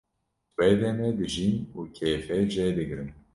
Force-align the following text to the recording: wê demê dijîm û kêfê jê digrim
wê 0.57 0.69
demê 0.81 1.09
dijîm 1.19 1.57
û 1.77 1.79
kêfê 1.97 2.39
jê 2.53 2.67
digrim 2.77 3.09